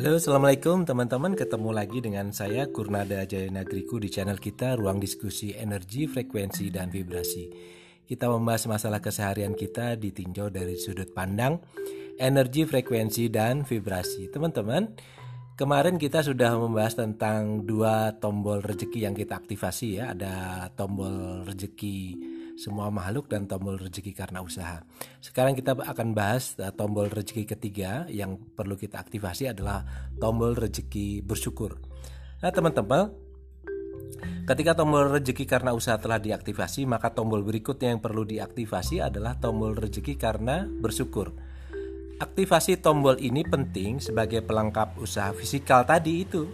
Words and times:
Halo, 0.00 0.16
assalamualaikum 0.16 0.88
teman-teman. 0.88 1.36
Ketemu 1.36 1.76
lagi 1.76 2.00
dengan 2.00 2.32
saya 2.32 2.72
Kurnada 2.72 3.20
Jaya 3.28 3.52
Nagriku 3.52 4.00
di 4.00 4.08
channel 4.08 4.40
kita 4.40 4.72
Ruang 4.72 4.96
Diskusi 4.96 5.52
Energi, 5.52 6.08
Frekuensi, 6.08 6.72
dan 6.72 6.88
Vibrasi. 6.88 7.52
Kita 8.08 8.32
membahas 8.32 8.64
masalah 8.64 9.04
keseharian 9.04 9.52
kita 9.52 10.00
ditinjau 10.00 10.48
dari 10.48 10.80
sudut 10.80 11.12
pandang 11.12 11.60
energi, 12.16 12.64
frekuensi, 12.64 13.28
dan 13.28 13.60
vibrasi. 13.60 14.32
Teman-teman, 14.32 14.88
kemarin 15.60 16.00
kita 16.00 16.24
sudah 16.24 16.56
membahas 16.56 16.96
tentang 16.96 17.68
dua 17.68 18.16
tombol 18.16 18.64
rezeki 18.64 19.04
yang 19.04 19.12
kita 19.12 19.36
aktifasi 19.36 20.00
ya. 20.00 20.16
Ada 20.16 20.32
tombol 20.80 21.44
rezeki 21.44 21.96
semua 22.60 22.92
makhluk 22.92 23.32
dan 23.32 23.48
tombol 23.48 23.80
rezeki 23.80 24.12
karena 24.12 24.44
usaha. 24.44 24.84
Sekarang 25.24 25.56
kita 25.56 25.72
akan 25.72 26.12
bahas 26.12 26.52
uh, 26.60 26.68
tombol 26.76 27.08
rezeki 27.08 27.48
ketiga 27.48 28.04
yang 28.12 28.36
perlu 28.36 28.76
kita 28.76 29.00
aktifasi 29.00 29.48
adalah 29.48 29.80
tombol 30.20 30.52
rezeki 30.52 31.24
bersyukur. 31.24 31.80
Nah, 32.44 32.52
teman-teman, 32.52 33.16
ketika 34.44 34.76
tombol 34.76 35.08
rezeki 35.08 35.48
karena 35.48 35.72
usaha 35.72 35.96
telah 35.96 36.20
diaktifasi, 36.20 36.84
maka 36.84 37.16
tombol 37.16 37.40
berikutnya 37.40 37.96
yang 37.96 38.04
perlu 38.04 38.28
diaktifasi 38.28 39.00
adalah 39.00 39.40
tombol 39.40 39.72
rezeki 39.72 40.20
karena 40.20 40.68
bersyukur. 40.68 41.32
Aktivasi 42.20 42.84
tombol 42.84 43.16
ini 43.16 43.40
penting 43.48 43.96
sebagai 44.04 44.44
pelengkap 44.44 45.00
usaha 45.00 45.32
fisikal 45.32 45.88
tadi 45.88 46.28
itu 46.28 46.44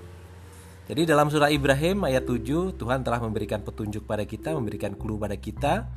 jadi 0.86 1.02
dalam 1.02 1.26
surah 1.26 1.50
Ibrahim 1.50 2.06
ayat 2.06 2.30
7 2.30 2.78
Tuhan 2.78 3.02
telah 3.02 3.18
memberikan 3.18 3.58
petunjuk 3.58 4.06
pada 4.06 4.22
kita, 4.22 4.54
memberikan 4.54 4.94
clue 4.94 5.18
pada 5.18 5.34
kita 5.34 5.90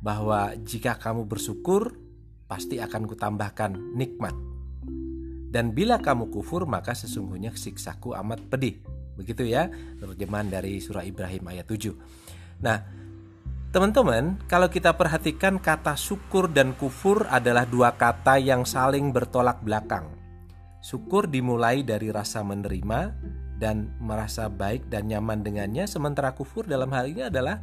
bahwa 0.00 0.56
jika 0.64 0.96
kamu 0.96 1.28
bersyukur 1.28 1.92
pasti 2.48 2.80
akan 2.80 3.04
kutambahkan 3.04 3.76
nikmat. 3.92 4.32
Dan 5.52 5.76
bila 5.76 6.00
kamu 6.00 6.32
kufur 6.32 6.64
maka 6.64 6.96
sesungguhnya 6.96 7.52
siksaku 7.52 8.16
amat 8.24 8.40
pedih. 8.48 8.80
Begitu 9.20 9.52
ya 9.52 9.68
terjemahan 10.00 10.48
dari 10.48 10.80
surah 10.80 11.04
Ibrahim 11.04 11.52
ayat 11.52 11.68
7. 11.68 11.92
Nah, 12.64 12.80
teman-teman, 13.68 14.40
kalau 14.48 14.72
kita 14.72 14.96
perhatikan 14.96 15.60
kata 15.60 15.92
syukur 15.92 16.48
dan 16.48 16.72
kufur 16.72 17.28
adalah 17.28 17.68
dua 17.68 17.92
kata 18.00 18.40
yang 18.40 18.64
saling 18.64 19.12
bertolak 19.12 19.60
belakang. 19.60 20.08
Syukur 20.80 21.28
dimulai 21.28 21.84
dari 21.84 22.08
rasa 22.08 22.40
menerima 22.40 23.12
dan 23.62 23.94
merasa 24.02 24.50
baik 24.50 24.90
dan 24.90 25.06
nyaman 25.06 25.46
dengannya 25.46 25.86
sementara 25.86 26.34
kufur 26.34 26.66
dalam 26.66 26.90
hal 26.90 27.06
ini 27.06 27.30
adalah 27.30 27.62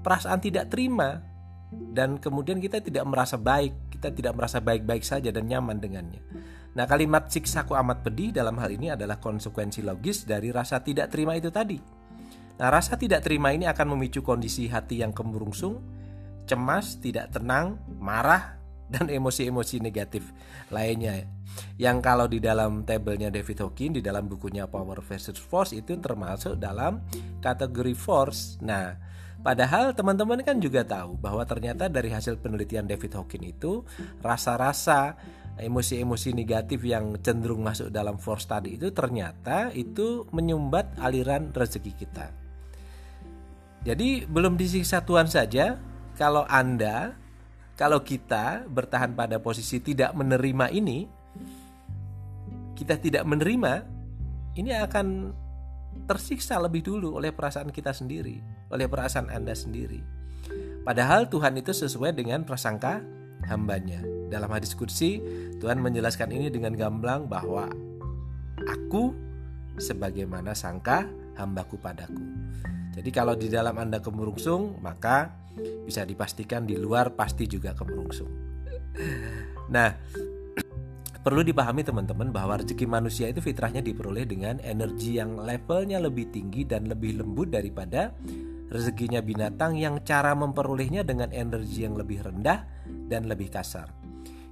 perasaan 0.00 0.40
tidak 0.40 0.72
terima. 0.72 1.20
Dan 1.72 2.20
kemudian 2.20 2.60
kita 2.60 2.84
tidak 2.84 3.04
merasa 3.08 3.40
baik 3.40 3.92
kita 3.92 4.12
tidak 4.12 4.34
merasa 4.34 4.58
baik-baik 4.58 5.06
saja 5.06 5.30
dan 5.30 5.46
nyaman 5.46 5.78
dengannya. 5.78 6.20
Nah 6.74 6.90
kalimat 6.90 7.30
siksaku 7.30 7.78
amat 7.78 8.02
pedih 8.02 8.34
dalam 8.34 8.58
hal 8.58 8.72
ini 8.72 8.90
adalah 8.90 9.22
konsekuensi 9.22 9.84
logis 9.84 10.26
dari 10.26 10.50
rasa 10.50 10.82
tidak 10.82 11.14
terima 11.14 11.38
itu 11.38 11.54
tadi. 11.54 11.78
Nah 12.58 12.68
rasa 12.68 12.98
tidak 12.98 13.22
terima 13.22 13.54
ini 13.54 13.70
akan 13.70 13.94
memicu 13.94 14.26
kondisi 14.26 14.66
hati 14.66 15.06
yang 15.06 15.14
kemurungsung 15.14 15.78
cemas 16.50 16.98
tidak 16.98 17.30
tenang 17.30 17.78
marah 18.02 18.58
dan 18.92 19.08
emosi-emosi 19.08 19.80
negatif 19.80 20.28
lainnya 20.68 21.24
yang 21.76 22.00
kalau 22.00 22.28
di 22.28 22.40
dalam 22.40 22.84
tabelnya 22.84 23.28
David 23.28 23.64
Hawkins 23.64 24.00
di 24.00 24.02
dalam 24.04 24.28
bukunya 24.28 24.64
Power 24.68 25.00
versus 25.04 25.36
Force 25.36 25.76
itu 25.76 25.96
termasuk 26.00 26.56
dalam 26.56 27.04
kategori 27.44 27.92
force. 27.96 28.56
Nah, 28.64 28.96
padahal 29.40 29.92
teman-teman 29.92 30.40
kan 30.40 30.56
juga 30.62 30.84
tahu 30.86 31.20
bahwa 31.20 31.44
ternyata 31.44 31.88
dari 31.92 32.08
hasil 32.08 32.40
penelitian 32.40 32.88
David 32.88 33.12
Hawkins 33.16 33.52
itu 33.52 33.84
rasa-rasa 34.24 35.16
emosi-emosi 35.60 36.32
negatif 36.32 36.80
yang 36.80 37.20
cenderung 37.20 37.60
masuk 37.60 37.92
dalam 37.92 38.16
force 38.16 38.48
tadi 38.48 38.80
itu 38.80 38.88
ternyata 38.88 39.68
itu 39.76 40.24
menyumbat 40.32 40.96
aliran 40.96 41.52
rezeki 41.52 41.92
kita. 41.92 42.32
Jadi 43.82 44.24
belum 44.24 44.54
disiksa 44.54 45.02
Tuhan 45.02 45.26
saja 45.26 45.76
kalau 46.14 46.46
Anda 46.46 47.18
kalau 47.76 48.04
kita 48.04 48.68
bertahan 48.68 49.16
pada 49.16 49.40
posisi 49.40 49.80
tidak 49.80 50.12
menerima 50.12 50.68
ini 50.72 51.22
kita 52.82 52.98
tidak 52.98 53.22
menerima, 53.22 53.86
ini 54.58 54.74
akan 54.74 55.30
tersiksa 56.08 56.58
lebih 56.58 56.82
dulu 56.82 57.14
oleh 57.14 57.30
perasaan 57.30 57.70
kita 57.70 57.94
sendiri, 57.94 58.42
oleh 58.74 58.90
perasaan 58.90 59.30
Anda 59.30 59.54
sendiri. 59.54 60.02
Padahal 60.82 61.30
Tuhan 61.30 61.54
itu 61.62 61.70
sesuai 61.70 62.16
dengan 62.16 62.42
prasangka 62.42 62.98
hambanya. 63.46 64.02
Dalam 64.26 64.50
hadis 64.50 64.74
kudsi, 64.74 65.22
Tuhan 65.62 65.78
menjelaskan 65.78 66.34
ini 66.34 66.50
dengan 66.50 66.74
gamblang 66.74 67.30
bahwa 67.30 67.70
aku 68.66 69.14
sebagaimana 69.78 70.50
sangka 70.56 71.06
hambaku 71.38 71.78
padaku. 71.78 72.18
Jadi 72.98 73.10
kalau 73.14 73.38
di 73.38 73.46
dalam 73.46 73.78
Anda 73.78 74.02
kemurungsung, 74.02 74.82
maka 74.82 75.30
bisa 75.84 76.06
dipastikan 76.06 76.64
di 76.64 76.78
luar 76.78 77.12
pasti 77.12 77.44
juga 77.46 77.76
kemurungsung. 77.76 78.32
Nah, 79.72 79.90
Perlu 81.22 81.46
dipahami 81.46 81.86
teman-teman 81.86 82.34
bahwa 82.34 82.58
rezeki 82.58 82.82
manusia 82.90 83.30
itu 83.30 83.38
fitrahnya 83.38 83.78
diperoleh 83.78 84.26
dengan 84.26 84.58
energi 84.58 85.22
yang 85.22 85.38
levelnya 85.38 86.02
lebih 86.02 86.34
tinggi 86.34 86.66
dan 86.66 86.90
lebih 86.90 87.22
lembut 87.22 87.46
daripada 87.54 88.10
rezekinya 88.66 89.22
binatang 89.22 89.78
yang 89.78 90.02
cara 90.02 90.34
memperolehnya 90.34 91.06
dengan 91.06 91.30
energi 91.30 91.86
yang 91.86 91.94
lebih 91.94 92.26
rendah 92.26 92.66
dan 93.06 93.30
lebih 93.30 93.54
kasar. 93.54 93.86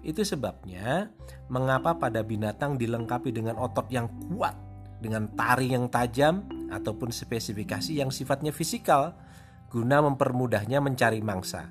Itu 0.06 0.22
sebabnya 0.22 1.10
mengapa 1.50 1.98
pada 1.98 2.22
binatang 2.22 2.78
dilengkapi 2.78 3.34
dengan 3.34 3.58
otot 3.58 3.90
yang 3.90 4.06
kuat, 4.30 4.54
dengan 5.02 5.26
tari 5.34 5.74
yang 5.74 5.90
tajam 5.90 6.46
ataupun 6.70 7.10
spesifikasi 7.10 7.98
yang 7.98 8.14
sifatnya 8.14 8.54
fisikal 8.54 9.18
guna 9.70 10.02
mempermudahnya 10.02 10.82
mencari 10.82 11.22
mangsa. 11.22 11.70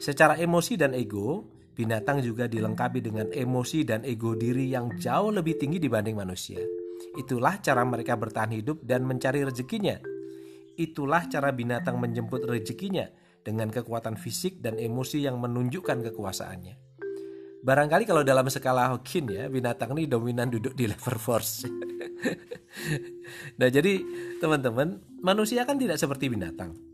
Secara 0.00 0.40
emosi 0.40 0.80
dan 0.80 0.96
ego, 0.96 1.60
Binatang 1.80 2.20
juga 2.20 2.44
dilengkapi 2.44 3.00
dengan 3.00 3.32
emosi 3.32 3.88
dan 3.88 4.04
ego 4.04 4.36
diri 4.36 4.68
yang 4.68 5.00
jauh 5.00 5.32
lebih 5.32 5.56
tinggi 5.56 5.80
dibanding 5.80 6.12
manusia. 6.12 6.60
Itulah 7.16 7.56
cara 7.64 7.80
mereka 7.88 8.20
bertahan 8.20 8.52
hidup 8.52 8.84
dan 8.84 9.08
mencari 9.08 9.40
rezekinya. 9.40 9.96
Itulah 10.76 11.32
cara 11.32 11.48
binatang 11.56 11.96
menjemput 11.96 12.44
rezekinya 12.44 13.08
dengan 13.40 13.72
kekuatan 13.72 14.20
fisik 14.20 14.60
dan 14.60 14.76
emosi 14.76 15.24
yang 15.24 15.40
menunjukkan 15.40 16.12
kekuasaannya. 16.12 16.74
Barangkali 17.64 18.04
kalau 18.04 18.28
dalam 18.28 18.44
skala 18.52 18.92
Hawking 18.92 19.32
ya, 19.32 19.48
binatang 19.48 19.96
ini 19.96 20.04
dominan 20.04 20.52
duduk 20.52 20.76
di 20.76 20.84
level 20.84 21.16
force. 21.16 21.64
nah 23.60 23.72
jadi 23.72 24.04
teman-teman, 24.36 25.00
manusia 25.24 25.64
kan 25.64 25.80
tidak 25.80 25.96
seperti 25.96 26.28
binatang. 26.28 26.89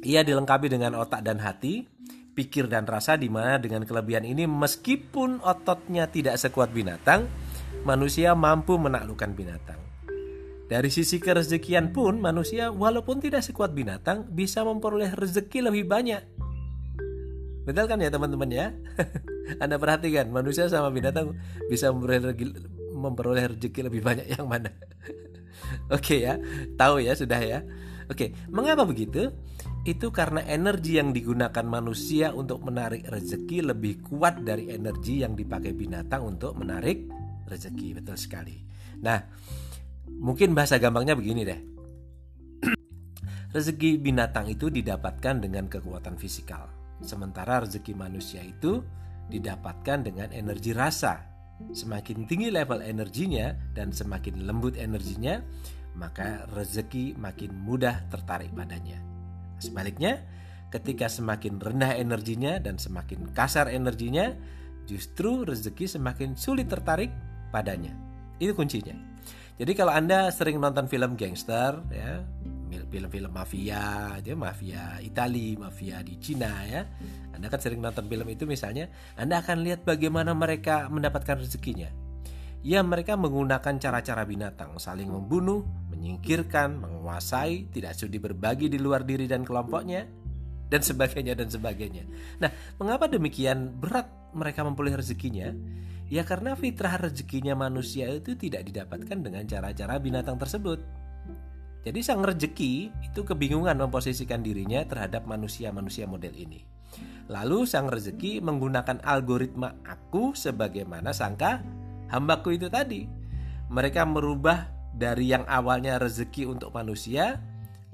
Ia 0.00 0.24
dilengkapi 0.24 0.72
dengan 0.72 0.96
otak 0.96 1.20
dan 1.20 1.36
hati, 1.44 1.84
pikir 2.32 2.72
dan 2.72 2.88
rasa 2.88 3.20
di 3.20 3.28
mana 3.28 3.60
dengan 3.60 3.84
kelebihan 3.84 4.24
ini 4.24 4.48
meskipun 4.48 5.44
ototnya 5.44 6.08
tidak 6.08 6.40
sekuat 6.40 6.72
binatang, 6.72 7.28
manusia 7.84 8.32
mampu 8.32 8.80
menaklukkan 8.80 9.36
binatang. 9.36 9.76
Dari 10.70 10.86
sisi 10.86 11.18
kerezekian 11.18 11.90
pun 11.90 12.22
manusia 12.22 12.70
walaupun 12.70 13.18
tidak 13.18 13.42
sekuat 13.42 13.74
binatang 13.74 14.24
bisa 14.30 14.62
memperoleh 14.62 15.12
rezeki 15.12 15.66
lebih 15.68 15.84
banyak. 15.84 16.22
Betul 17.66 17.84
kan 17.90 18.00
ya 18.00 18.08
teman-teman 18.08 18.48
ya? 18.48 18.72
Anda 19.62 19.76
perhatikan 19.76 20.30
manusia 20.30 20.70
sama 20.70 20.88
binatang 20.94 21.36
bisa 21.68 21.90
memperoleh 21.92 22.32
rezeki, 22.32 22.44
memperoleh 22.94 23.44
rezeki 23.52 23.80
lebih 23.90 24.00
banyak 24.00 24.32
yang 24.32 24.46
mana? 24.46 24.72
Oke 25.96 26.22
ya, 26.22 26.40
tahu 26.78 27.02
ya 27.02 27.12
sudah 27.18 27.42
ya. 27.42 27.66
Oke, 28.06 28.34
mengapa 28.48 28.86
begitu? 28.86 29.30
Itu 29.80 30.12
karena 30.12 30.44
energi 30.44 31.00
yang 31.00 31.16
digunakan 31.16 31.64
manusia 31.64 32.36
untuk 32.36 32.60
menarik 32.60 33.08
rezeki 33.08 33.72
lebih 33.72 34.04
kuat 34.04 34.44
dari 34.44 34.68
energi 34.68 35.24
yang 35.24 35.32
dipakai 35.32 35.72
binatang 35.72 36.36
untuk 36.36 36.52
menarik 36.52 37.08
rezeki. 37.48 37.96
Betul 37.96 38.20
sekali. 38.20 38.60
Nah, 39.00 39.24
mungkin 40.20 40.52
bahasa 40.52 40.76
gampangnya 40.76 41.16
begini 41.16 41.42
deh. 41.48 41.60
rezeki 43.56 43.96
binatang 43.96 44.52
itu 44.52 44.68
didapatkan 44.68 45.40
dengan 45.40 45.64
kekuatan 45.64 46.20
fisikal, 46.20 46.68
sementara 47.00 47.64
rezeki 47.64 47.96
manusia 47.96 48.44
itu 48.44 48.84
didapatkan 49.32 50.04
dengan 50.04 50.28
energi 50.36 50.76
rasa. 50.76 51.24
Semakin 51.72 52.28
tinggi 52.28 52.52
level 52.52 52.84
energinya 52.84 53.52
dan 53.72 53.96
semakin 53.96 54.44
lembut 54.44 54.76
energinya, 54.76 55.40
maka 55.96 56.44
rezeki 56.52 57.16
makin 57.16 57.52
mudah 57.64 58.08
tertarik 58.12 58.52
padanya. 58.52 59.09
Sebaliknya, 59.60 60.24
ketika 60.72 61.06
semakin 61.06 61.60
rendah 61.60 61.94
energinya 61.94 62.56
dan 62.58 62.80
semakin 62.80 63.30
kasar 63.36 63.68
energinya, 63.68 64.34
justru 64.88 65.44
rezeki 65.44 65.86
semakin 65.86 66.34
sulit 66.34 66.66
tertarik 66.66 67.12
padanya. 67.54 67.92
Itu 68.40 68.56
kuncinya. 68.56 68.96
Jadi 69.60 69.76
kalau 69.76 69.92
Anda 69.92 70.32
sering 70.32 70.56
nonton 70.56 70.88
film 70.88 71.20
gangster 71.20 71.84
ya, 71.92 72.24
film-film 72.88 73.28
mafia, 73.28 74.16
dia 74.24 74.32
mafia 74.32 74.96
Itali, 75.04 75.54
mafia 75.60 76.00
di 76.00 76.16
Cina 76.16 76.64
ya. 76.64 76.88
Anda 77.36 77.52
kan 77.52 77.60
sering 77.60 77.84
nonton 77.84 78.08
film 78.08 78.24
itu 78.32 78.48
misalnya, 78.48 78.88
Anda 79.20 79.44
akan 79.44 79.60
lihat 79.60 79.84
bagaimana 79.84 80.32
mereka 80.32 80.88
mendapatkan 80.88 81.44
rezekinya 81.44 82.09
Ya 82.60 82.84
mereka 82.84 83.16
menggunakan 83.16 83.80
cara-cara 83.80 84.28
binatang, 84.28 84.76
saling 84.76 85.08
membunuh, 85.08 85.64
menyingkirkan, 85.88 86.76
menguasai, 86.76 87.72
tidak 87.72 87.96
sudi 87.96 88.20
berbagi 88.20 88.68
di 88.68 88.76
luar 88.76 89.00
diri 89.08 89.24
dan 89.24 89.48
kelompoknya, 89.48 90.04
dan 90.68 90.84
sebagainya 90.84 91.34
dan 91.40 91.48
sebagainya. 91.48 92.04
Nah, 92.36 92.52
mengapa 92.76 93.08
demikian 93.08 93.80
berat 93.80 94.06
mereka 94.36 94.60
memperoleh 94.62 95.00
rezekinya? 95.00 95.50
Ya 96.10 96.26
karena 96.26 96.52
fitrah 96.52 97.00
rezekinya 97.00 97.56
manusia 97.56 98.12
itu 98.12 98.36
tidak 98.36 98.68
didapatkan 98.68 99.18
dengan 99.18 99.46
cara-cara 99.48 99.96
binatang 99.96 100.36
tersebut. 100.36 100.78
Jadi 101.80 102.00
sang 102.04 102.20
rezeki 102.20 102.92
itu 103.08 103.20
kebingungan 103.24 103.78
memposisikan 103.80 104.44
dirinya 104.44 104.84
terhadap 104.84 105.24
manusia-manusia 105.24 106.04
model 106.04 106.36
ini. 106.36 106.60
Lalu 107.30 107.64
sang 107.64 107.88
rezeki 107.88 108.42
menggunakan 108.42 109.00
algoritma 109.00 109.80
aku 109.86 110.34
sebagaimana 110.36 111.14
sangka 111.14 111.62
hambaku 112.10 112.58
itu 112.58 112.66
tadi. 112.66 113.06
Mereka 113.70 114.02
merubah 114.02 114.66
dari 114.90 115.30
yang 115.30 115.46
awalnya 115.46 115.96
rezeki 116.02 116.50
untuk 116.50 116.74
manusia, 116.74 117.38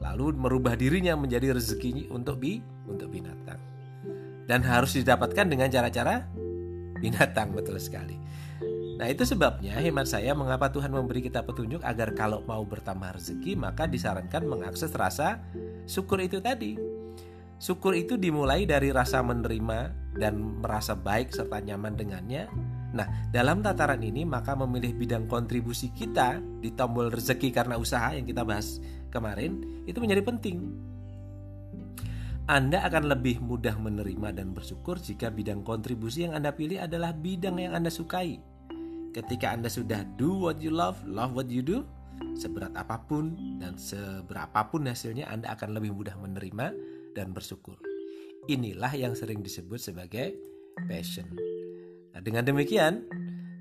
lalu 0.01 0.33
merubah 0.33 0.73
dirinya 0.75 1.13
menjadi 1.15 1.53
rezeki 1.53 2.09
untuk 2.09 2.41
bi 2.41 2.65
untuk 2.89 3.13
binatang. 3.13 3.61
Dan 4.49 4.65
harus 4.65 4.97
didapatkan 4.97 5.47
dengan 5.47 5.69
cara-cara 5.69 6.25
binatang 6.99 7.53
betul 7.53 7.77
sekali. 7.77 8.17
Nah 8.97 9.13
itu 9.13 9.29
sebabnya 9.29 9.77
hemat 9.77 10.09
saya 10.09 10.33
mengapa 10.33 10.73
Tuhan 10.73 10.89
memberi 10.89 11.21
kita 11.21 11.45
petunjuk 11.45 11.85
agar 11.85 12.17
kalau 12.17 12.41
mau 12.49 12.65
bertambah 12.65 13.21
rezeki 13.21 13.53
maka 13.53 13.85
disarankan 13.85 14.49
mengakses 14.49 14.89
rasa 14.97 15.45
syukur 15.85 16.25
itu 16.25 16.41
tadi. 16.41 16.81
Syukur 17.61 17.97
itu 17.97 18.17
dimulai 18.17 18.65
dari 18.65 18.93
rasa 18.93 19.21
menerima 19.21 19.93
dan 20.17 20.61
merasa 20.61 20.97
baik 20.97 21.33
serta 21.33 21.61
nyaman 21.61 21.97
dengannya 21.97 22.49
Nah, 22.95 23.07
dalam 23.35 23.65
tataran 23.65 23.99
ini 24.05 24.23
maka 24.23 24.55
memilih 24.55 24.95
bidang 24.95 25.27
kontribusi 25.27 25.91
kita 25.91 26.39
di 26.63 26.71
tombol 26.77 27.11
rezeki 27.11 27.51
karena 27.51 27.75
usaha 27.81 28.15
yang 28.15 28.23
kita 28.23 28.47
bahas 28.47 28.79
kemarin 29.11 29.83
itu 29.89 29.99
menjadi 29.99 30.23
penting. 30.23 30.59
Anda 32.47 32.87
akan 32.87 33.11
lebih 33.11 33.43
mudah 33.43 33.75
menerima 33.75 34.39
dan 34.39 34.55
bersyukur 34.55 35.03
jika 35.03 35.35
bidang 35.35 35.67
kontribusi 35.67 36.31
yang 36.31 36.39
Anda 36.39 36.55
pilih 36.55 36.79
adalah 36.79 37.11
bidang 37.11 37.59
yang 37.59 37.75
Anda 37.75 37.91
sukai. 37.91 38.39
Ketika 39.11 39.51
Anda 39.51 39.67
sudah 39.67 40.07
do 40.15 40.47
what 40.47 40.63
you 40.63 40.71
love, 40.71 41.03
love 41.11 41.35
what 41.35 41.51
you 41.51 41.59
do, 41.59 41.83
seberat 42.39 42.71
apa 42.79 43.03
pun 43.03 43.35
dan 43.59 43.75
seberapapun 43.75 44.87
hasilnya 44.87 45.27
Anda 45.27 45.59
akan 45.59 45.75
lebih 45.75 45.91
mudah 45.91 46.15
menerima 46.23 46.71
dan 47.19 47.35
bersyukur. 47.35 47.83
Inilah 48.47 48.95
yang 48.95 49.19
sering 49.19 49.43
disebut 49.43 49.83
sebagai 49.83 50.39
passion. 50.87 51.56
Nah, 52.17 52.25
dengan 52.25 52.49
demikian, 52.49 53.05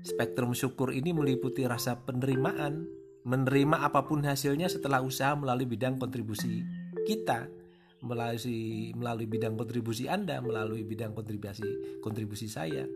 spektrum 0.00 0.56
syukur 0.56 0.88
ini 0.88 1.12
meliputi 1.12 1.68
rasa 1.68 2.00
penerimaan, 2.00 2.88
menerima 3.28 3.84
apa 3.84 4.08
pun 4.08 4.24
hasilnya 4.24 4.72
setelah 4.72 5.04
usaha 5.04 5.36
melalui 5.36 5.68
bidang 5.68 6.00
kontribusi 6.00 6.64
kita, 7.04 7.52
melalui 8.00 8.96
melalui 8.96 9.28
bidang 9.28 9.60
kontribusi 9.60 10.08
Anda, 10.08 10.40
melalui 10.40 10.88
bidang 10.88 11.12
kontribusi 11.12 12.00
kontribusi 12.00 12.48
saya. 12.48 12.88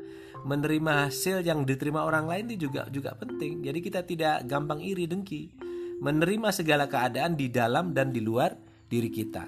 Menerima 0.48 1.04
hasil 1.04 1.44
yang 1.44 1.68
diterima 1.68 2.08
orang 2.08 2.24
lain 2.24 2.48
itu 2.48 2.72
juga 2.72 2.88
juga 2.88 3.12
penting. 3.12 3.60
Jadi 3.60 3.78
kita 3.84 4.00
tidak 4.08 4.48
gampang 4.48 4.80
iri 4.80 5.04
dengki. 5.04 5.52
Menerima 6.00 6.48
segala 6.56 6.88
keadaan 6.88 7.36
di 7.36 7.52
dalam 7.52 7.92
dan 7.92 8.16
di 8.16 8.24
luar 8.24 8.56
diri 8.88 9.12
kita. 9.12 9.44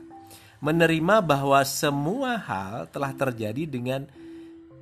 Menerima 0.61 1.25
bahwa 1.25 1.65
semua 1.65 2.37
hal 2.37 2.93
telah 2.93 3.17
terjadi 3.17 3.65
dengan 3.65 4.05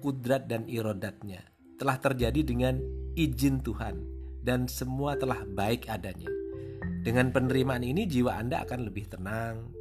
kudrat 0.01 0.49
dan 0.49 0.67
irodatnya 0.67 1.45
telah 1.77 1.97
terjadi 1.97 2.41
dengan 2.45 2.77
izin 3.17 3.65
Tuhan 3.65 3.97
dan 4.41 4.69
semua 4.69 5.17
telah 5.17 5.45
baik 5.45 5.89
adanya. 5.89 6.29
Dengan 7.01 7.33
penerimaan 7.33 7.81
ini 7.81 8.05
jiwa 8.05 8.37
Anda 8.37 8.61
akan 8.65 8.89
lebih 8.89 9.09
tenang. 9.09 9.73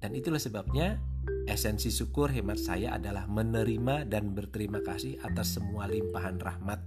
Dan 0.00 0.12
itulah 0.16 0.40
sebabnya 0.40 1.00
esensi 1.48 1.88
syukur 1.88 2.32
hemat 2.32 2.60
saya 2.60 2.96
adalah 2.96 3.24
menerima 3.28 4.08
dan 4.08 4.32
berterima 4.36 4.80
kasih 4.84 5.20
atas 5.20 5.56
semua 5.56 5.88
limpahan 5.88 6.40
rahmat 6.40 6.80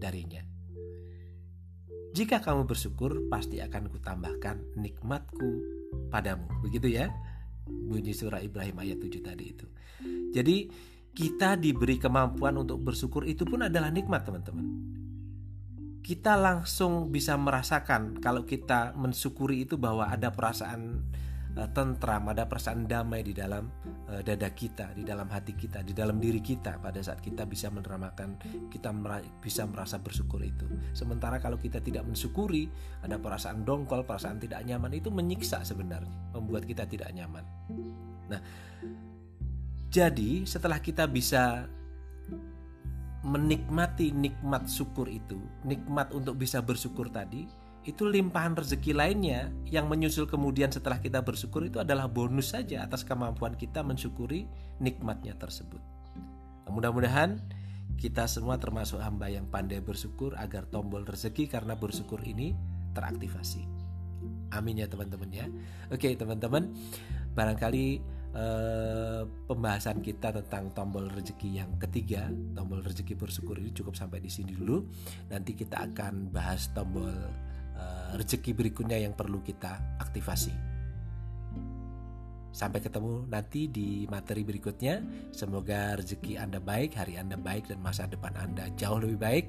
darinya. 0.00 0.44
Jika 2.10 2.42
kamu 2.42 2.66
bersyukur, 2.66 3.30
pasti 3.30 3.62
akan 3.62 3.86
kutambahkan 3.86 4.76
nikmatku 4.76 5.50
padamu. 6.10 6.48
Begitu 6.64 7.00
ya, 7.00 7.06
bunyi 7.64 8.10
surah 8.10 8.42
Ibrahim 8.42 8.76
ayat 8.82 8.98
7 8.98 9.22
tadi 9.22 9.44
itu. 9.46 9.66
Jadi 10.34 10.56
kita 11.10 11.58
diberi 11.58 11.98
kemampuan 11.98 12.56
untuk 12.58 12.80
bersyukur 12.80 13.26
itu 13.26 13.42
pun 13.42 13.66
adalah 13.66 13.90
nikmat 13.90 14.22
teman-teman 14.22 14.90
kita 16.00 16.34
langsung 16.34 17.12
bisa 17.12 17.36
merasakan 17.36 18.18
kalau 18.18 18.42
kita 18.42 18.96
mensyukuri 18.96 19.68
itu 19.68 19.76
bahwa 19.76 20.08
ada 20.08 20.32
perasaan 20.32 21.06
uh, 21.54 21.68
tentram, 21.70 22.24
ada 22.32 22.48
perasaan 22.48 22.88
damai 22.88 23.20
di 23.20 23.36
dalam 23.36 23.68
uh, 24.10 24.18
dada 24.24 24.50
kita, 24.50 24.96
di 24.96 25.04
dalam 25.04 25.28
hati 25.30 25.54
kita, 25.54 25.84
di 25.84 25.92
dalam 25.92 26.18
diri 26.18 26.40
kita 26.40 26.80
pada 26.80 26.98
saat 27.04 27.20
kita 27.20 27.46
bisa 27.46 27.68
meneramakan, 27.68 28.40
kita 28.72 28.90
bisa 29.38 29.68
merasa 29.68 30.00
bersyukur 30.00 30.40
itu. 30.42 30.66
Sementara 30.96 31.38
kalau 31.38 31.60
kita 31.60 31.78
tidak 31.84 32.08
mensyukuri, 32.08 32.66
ada 33.04 33.20
perasaan 33.20 33.62
dongkol, 33.62 34.02
perasaan 34.02 34.40
tidak 34.40 34.64
nyaman 34.64 34.96
itu 34.96 35.12
menyiksa 35.12 35.62
sebenarnya, 35.62 36.34
membuat 36.34 36.66
kita 36.66 36.88
tidak 36.88 37.12
nyaman. 37.14 37.44
Nah, 38.30 38.40
jadi, 39.90 40.46
setelah 40.46 40.78
kita 40.78 41.10
bisa 41.10 41.66
menikmati 43.26 44.14
nikmat 44.14 44.70
syukur 44.70 45.10
itu, 45.10 45.36
nikmat 45.66 46.14
untuk 46.14 46.38
bisa 46.38 46.62
bersyukur 46.62 47.10
tadi, 47.10 47.50
itu 47.82 48.06
limpahan 48.06 48.54
rezeki 48.54 48.92
lainnya 48.94 49.50
yang 49.66 49.90
menyusul 49.90 50.30
kemudian 50.30 50.70
setelah 50.70 51.02
kita 51.02 51.24
bersyukur 51.24 51.66
itu 51.66 51.82
adalah 51.82 52.06
bonus 52.06 52.54
saja 52.54 52.86
atas 52.86 53.02
kemampuan 53.02 53.58
kita 53.58 53.82
mensyukuri 53.82 54.46
nikmatnya 54.78 55.34
tersebut. 55.34 55.82
Mudah-mudahan 56.70 57.42
kita 57.98 58.30
semua 58.30 58.60
termasuk 58.62 59.02
hamba 59.02 59.26
yang 59.26 59.48
pandai 59.50 59.82
bersyukur 59.82 60.38
agar 60.38 60.70
tombol 60.70 61.02
rezeki 61.02 61.50
karena 61.50 61.74
bersyukur 61.74 62.22
ini 62.22 62.54
teraktivasi. 62.94 63.64
Amin 64.54 64.78
ya 64.78 64.86
teman-teman 64.86 65.30
ya. 65.32 65.46
Oke 65.90 66.14
teman-teman, 66.14 66.70
barangkali 67.34 68.19
eh, 68.34 69.22
pembahasan 69.26 70.02
kita 70.02 70.30
tentang 70.42 70.70
tombol 70.74 71.10
rezeki 71.10 71.62
yang 71.62 71.70
ketiga, 71.78 72.30
tombol 72.54 72.82
rezeki 72.82 73.14
bersyukur 73.18 73.58
ini 73.58 73.74
cukup 73.74 73.94
sampai 73.98 74.22
di 74.22 74.30
sini 74.30 74.54
dulu. 74.54 74.86
Nanti 75.30 75.54
kita 75.54 75.86
akan 75.90 76.30
bahas 76.30 76.70
tombol 76.70 77.10
eh, 77.76 78.10
rezeki 78.14 78.54
berikutnya 78.54 78.98
yang 78.98 79.14
perlu 79.14 79.42
kita 79.42 79.98
aktivasi. 79.98 80.70
Sampai 82.50 82.82
ketemu 82.82 83.30
nanti 83.30 83.70
di 83.70 84.10
materi 84.10 84.42
berikutnya. 84.42 85.02
Semoga 85.30 85.94
rezeki 85.94 86.34
Anda 86.34 86.58
baik, 86.58 86.98
hari 86.98 87.14
Anda 87.14 87.38
baik, 87.38 87.70
dan 87.70 87.78
masa 87.78 88.10
depan 88.10 88.34
Anda 88.34 88.66
jauh 88.74 88.98
lebih 88.98 89.22
baik. 89.22 89.46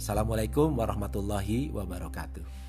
Assalamualaikum 0.00 0.72
warahmatullahi 0.78 1.68
wabarakatuh. 1.76 2.67